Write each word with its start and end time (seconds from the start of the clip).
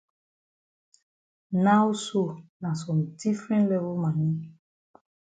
Now 1.65 1.93
so 2.05 2.21
na 2.61 2.69
some 2.81 3.01
different 3.23 3.65
level 3.71 3.95
mami. 4.03 4.29